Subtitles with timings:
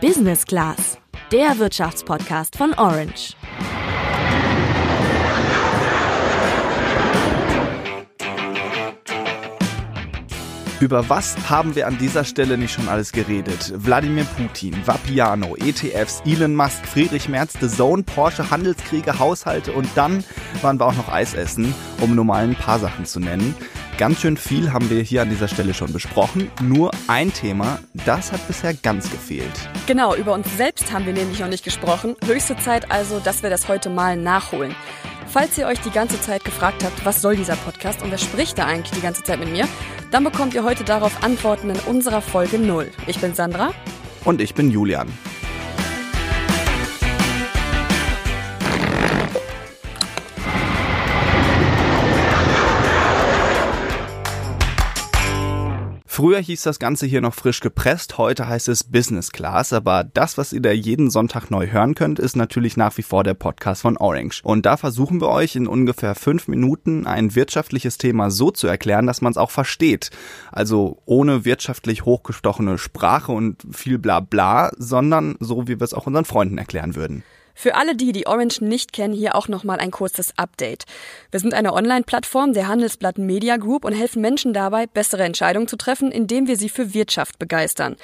[0.00, 0.98] Business Class,
[1.30, 3.34] der Wirtschaftspodcast von Orange.
[10.80, 13.74] Über was haben wir an dieser Stelle nicht schon alles geredet?
[13.76, 20.24] Wladimir Putin, Vapiano, ETFs, Elon Musk, Friedrich Merz, The Zone, Porsche, Handelskriege, Haushalte und dann
[20.62, 23.54] waren wir auch noch Eis essen, um nur mal ein paar Sachen zu nennen.
[24.00, 26.50] Ganz schön viel haben wir hier an dieser Stelle schon besprochen.
[26.62, 29.52] Nur ein Thema, das hat bisher ganz gefehlt.
[29.86, 32.16] Genau, über uns selbst haben wir nämlich noch nicht gesprochen.
[32.24, 34.74] Höchste Zeit also, dass wir das heute mal nachholen.
[35.26, 38.56] Falls ihr euch die ganze Zeit gefragt habt, was soll dieser Podcast und wer spricht
[38.56, 39.68] da eigentlich die ganze Zeit mit mir,
[40.10, 42.90] dann bekommt ihr heute darauf Antworten in unserer Folge 0.
[43.06, 43.74] Ich bin Sandra.
[44.24, 45.08] Und ich bin Julian.
[56.20, 60.36] Früher hieß das Ganze hier noch frisch gepresst, heute heißt es Business Class, aber das,
[60.36, 63.80] was ihr da jeden Sonntag neu hören könnt, ist natürlich nach wie vor der Podcast
[63.80, 64.42] von Orange.
[64.44, 69.06] Und da versuchen wir euch in ungefähr fünf Minuten ein wirtschaftliches Thema so zu erklären,
[69.06, 70.10] dass man es auch versteht.
[70.52, 76.06] Also ohne wirtschaftlich hochgestochene Sprache und viel bla bla, sondern so, wie wir es auch
[76.06, 77.22] unseren Freunden erklären würden.
[77.60, 80.86] Für alle die, die Orange nicht kennen, hier auch nochmal ein kurzes Update.
[81.30, 85.76] Wir sind eine Online-Plattform der Handelsblatt Media Group und helfen Menschen dabei, bessere Entscheidungen zu
[85.76, 87.96] treffen, indem wir sie für Wirtschaft begeistern.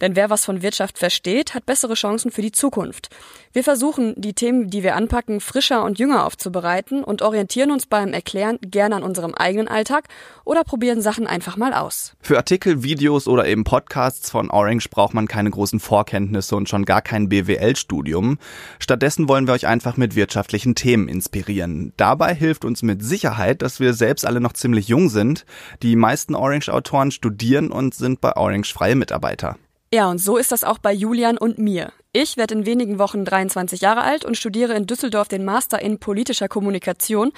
[0.00, 3.08] Denn wer was von Wirtschaft versteht, hat bessere Chancen für die Zukunft.
[3.52, 8.12] Wir versuchen, die Themen, die wir anpacken, frischer und jünger aufzubereiten und orientieren uns beim
[8.12, 10.08] Erklären gerne an unserem eigenen Alltag
[10.44, 12.14] oder probieren Sachen einfach mal aus.
[12.20, 16.84] Für Artikel, Videos oder eben Podcasts von Orange braucht man keine großen Vorkenntnisse und schon
[16.84, 18.38] gar kein BWL-Studium.
[18.78, 21.92] Stattdessen wollen wir euch einfach mit wirtschaftlichen Themen inspirieren.
[21.96, 25.46] Dabei hilft uns mit Sicherheit, dass wir selbst alle noch ziemlich jung sind.
[25.82, 29.56] Die meisten Orange-Autoren studieren und sind bei Orange freie Mitarbeiter.
[29.94, 31.92] Ja, und so ist das auch bei Julian und mir.
[32.12, 36.00] Ich werde in wenigen Wochen 23 Jahre alt und studiere in Düsseldorf den Master in
[36.00, 37.30] politischer Kommunikation,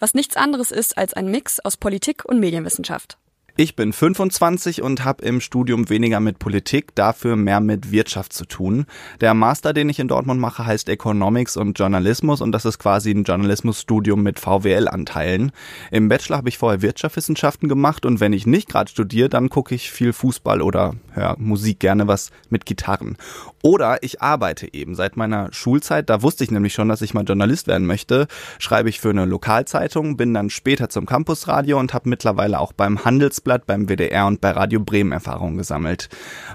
[0.00, 3.16] was nichts anderes ist als ein Mix aus Politik und Medienwissenschaft.
[3.56, 8.44] Ich bin 25 und habe im Studium weniger mit Politik, dafür mehr mit Wirtschaft zu
[8.44, 8.86] tun.
[9.20, 13.10] Der Master, den ich in Dortmund mache, heißt Economics und Journalismus und das ist quasi
[13.10, 15.52] ein Journalismusstudium mit VWL-Anteilen.
[15.90, 19.74] Im Bachelor habe ich vorher Wirtschaftswissenschaften gemacht und wenn ich nicht gerade studiere, dann gucke
[19.74, 23.16] ich viel Fußball oder höre Musik gerne was mit Gitarren.
[23.62, 24.94] Oder ich arbeite eben.
[24.94, 28.26] Seit meiner Schulzeit, da wusste ich nämlich schon, dass ich mal Journalist werden möchte,
[28.58, 33.04] schreibe ich für eine Lokalzeitung, bin dann später zum Campusradio und habe mittlerweile auch beim
[33.04, 36.08] Handelsblatt, beim WDR und bei Radio Bremen Erfahrungen gesammelt.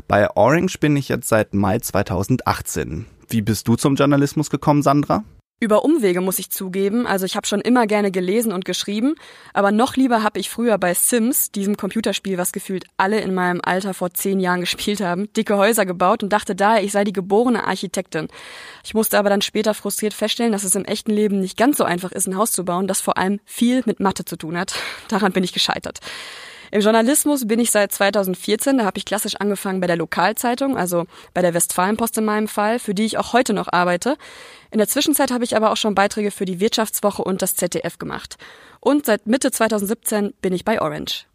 [0.08, 3.06] Bei Orange bin ich jetzt seit Mai 2018.
[3.30, 5.24] Wie bist du zum Journalismus gekommen, Sandra?
[5.62, 9.16] Über Umwege muss ich zugeben, also ich habe schon immer gerne gelesen und geschrieben,
[9.54, 13.62] aber noch lieber habe ich früher bei Sims, diesem Computerspiel, was gefühlt alle in meinem
[13.64, 17.14] Alter vor zehn Jahren gespielt haben, dicke Häuser gebaut und dachte daher, ich sei die
[17.14, 18.28] geborene Architektin.
[18.84, 21.86] Ich musste aber dann später frustriert feststellen, dass es im echten Leben nicht ganz so
[21.86, 24.76] einfach ist, ein Haus zu bauen, das vor allem viel mit Mathe zu tun hat.
[25.08, 26.00] Daran bin ich gescheitert.
[26.76, 31.06] Im Journalismus bin ich seit 2014, da habe ich klassisch angefangen bei der Lokalzeitung, also
[31.34, 34.18] bei der Westfalenpost in meinem Fall, für die ich auch heute noch arbeite.
[34.72, 37.98] In der Zwischenzeit habe ich aber auch schon Beiträge für die Wirtschaftswoche und das ZDF
[37.98, 38.36] gemacht.
[38.82, 41.28] Und seit Mitte 2017 bin ich bei Orange.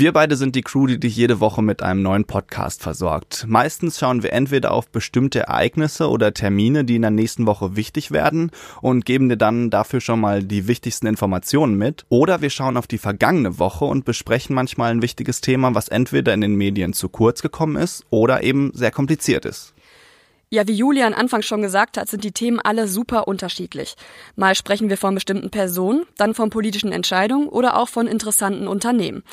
[0.00, 3.46] Wir beide sind die Crew, die dich jede Woche mit einem neuen Podcast versorgt.
[3.48, 8.12] Meistens schauen wir entweder auf bestimmte Ereignisse oder Termine, die in der nächsten Woche wichtig
[8.12, 12.06] werden und geben dir dann dafür schon mal die wichtigsten Informationen mit.
[12.10, 16.32] Oder wir schauen auf die vergangene Woche und besprechen manchmal ein wichtiges Thema, was entweder
[16.32, 19.74] in den Medien zu kurz gekommen ist oder eben sehr kompliziert ist.
[20.50, 23.96] Ja, wie Julian Anfang schon gesagt hat, sind die Themen alle super unterschiedlich.
[24.34, 29.24] Mal sprechen wir von bestimmten Personen, dann von politischen Entscheidungen oder auch von interessanten Unternehmen.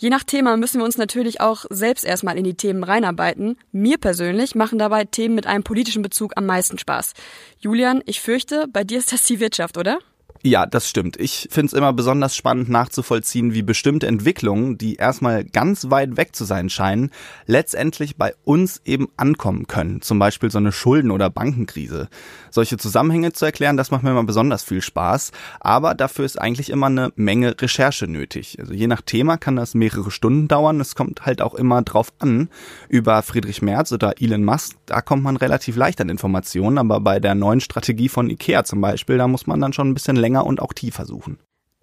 [0.00, 3.56] Je nach Thema müssen wir uns natürlich auch selbst erstmal in die Themen reinarbeiten.
[3.72, 7.14] Mir persönlich machen dabei Themen mit einem politischen Bezug am meisten Spaß.
[7.58, 9.98] Julian, ich fürchte, bei dir ist das die Wirtschaft, oder?
[10.42, 11.18] Ja, das stimmt.
[11.18, 16.36] Ich finde es immer besonders spannend nachzuvollziehen, wie bestimmte Entwicklungen, die erstmal ganz weit weg
[16.36, 17.10] zu sein scheinen,
[17.46, 20.00] letztendlich bei uns eben ankommen können.
[20.00, 22.08] Zum Beispiel so eine Schulden- oder Bankenkrise.
[22.50, 25.32] Solche Zusammenhänge zu erklären, das macht mir immer besonders viel Spaß.
[25.58, 28.58] Aber dafür ist eigentlich immer eine Menge Recherche nötig.
[28.60, 30.80] Also je nach Thema kann das mehrere Stunden dauern.
[30.80, 32.48] Es kommt halt auch immer drauf an.
[32.88, 36.78] Über Friedrich Merz oder Elon Musk, da kommt man relativ leicht an Informationen.
[36.78, 39.94] Aber bei der neuen Strategie von Ikea zum Beispiel, da muss man dann schon ein
[39.94, 41.38] bisschen länger und auch tiefer suchen.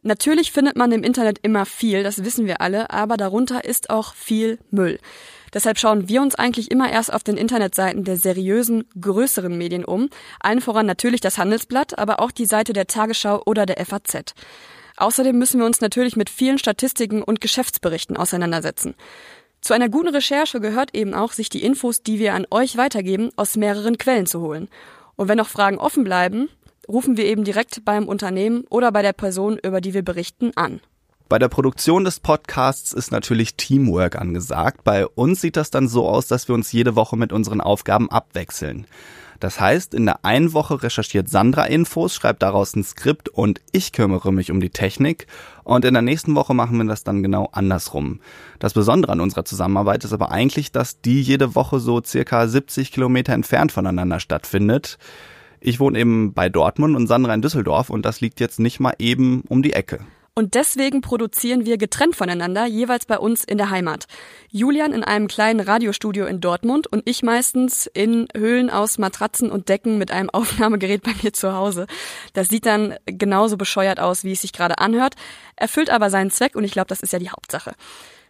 [0.08, 4.14] Natürlich findet man im Internet immer viel, das wissen wir alle, aber darunter ist auch
[4.14, 5.00] viel Müll.
[5.52, 10.10] Deshalb schauen wir uns eigentlich immer erst auf den Internetseiten der seriösen, größeren Medien um.
[10.40, 14.36] Allen voran natürlich das Handelsblatt, aber auch die Seite der Tagesschau oder der FAZ.
[14.98, 18.94] Außerdem müssen wir uns natürlich mit vielen Statistiken und Geschäftsberichten auseinandersetzen.
[19.66, 23.32] Zu einer guten Recherche gehört eben auch, sich die Infos, die wir an euch weitergeben,
[23.36, 24.70] aus mehreren Quellen zu holen.
[25.16, 26.50] Und wenn noch Fragen offen bleiben,
[26.88, 30.82] rufen wir eben direkt beim Unternehmen oder bei der Person, über die wir berichten, an.
[31.30, 34.84] Bei der Produktion des Podcasts ist natürlich Teamwork angesagt.
[34.84, 38.12] Bei uns sieht das dann so aus, dass wir uns jede Woche mit unseren Aufgaben
[38.12, 38.86] abwechseln.
[39.40, 43.92] Das heißt, in der einen Woche recherchiert Sandra Infos, schreibt daraus ein Skript und ich
[43.92, 45.28] kümmere mich um die Technik.
[45.64, 48.20] Und in der nächsten Woche machen wir das dann genau andersrum.
[48.60, 52.92] Das Besondere an unserer Zusammenarbeit ist aber eigentlich, dass die jede Woche so circa 70
[52.92, 54.98] Kilometer entfernt voneinander stattfindet.
[55.60, 58.94] Ich wohne eben bei Dortmund und Sandra in Düsseldorf und das liegt jetzt nicht mal
[59.00, 60.00] eben um die Ecke.
[60.38, 64.06] Und deswegen produzieren wir getrennt voneinander, jeweils bei uns in der Heimat.
[64.52, 69.70] Julian in einem kleinen Radiostudio in Dortmund und ich meistens in Höhlen aus Matratzen und
[69.70, 71.88] Decken mit einem Aufnahmegerät bei mir zu Hause.
[72.34, 75.16] Das sieht dann genauso bescheuert aus, wie es sich gerade anhört,
[75.56, 77.74] erfüllt aber seinen Zweck und ich glaube, das ist ja die Hauptsache.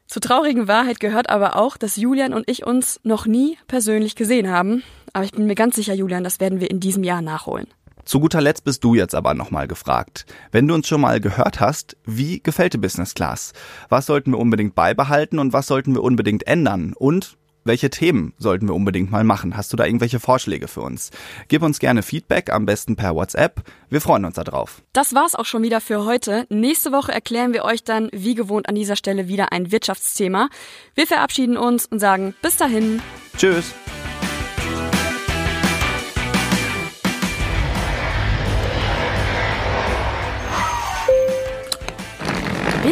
[0.05, 4.51] Zur traurigen Wahrheit gehört aber auch, dass Julian und ich uns noch nie persönlich gesehen
[4.51, 4.83] haben.
[5.13, 7.65] Aber ich bin mir ganz sicher, Julian, das werden wir in diesem Jahr nachholen.
[8.05, 10.27] Zu guter Letzt bist du jetzt aber nochmal gefragt.
[10.51, 13.53] Wenn du uns schon mal gehört hast, wie gefällt dir Business Class?
[13.89, 16.93] Was sollten wir unbedingt beibehalten und was sollten wir unbedingt ändern?
[16.95, 19.57] Und welche Themen sollten wir unbedingt mal machen?
[19.57, 21.09] Hast du da irgendwelche Vorschläge für uns?
[21.47, 23.63] Gib uns gerne Feedback, am besten per WhatsApp.
[23.89, 24.83] Wir freuen uns darauf.
[24.93, 26.45] Das war's auch schon wieder für heute.
[26.49, 30.49] Nächste Woche erklären wir euch dann, wie gewohnt an dieser Stelle, wieder ein Wirtschaftsthema.
[30.93, 33.01] Wir verabschieden uns und sagen bis dahin.
[33.35, 33.73] Tschüss.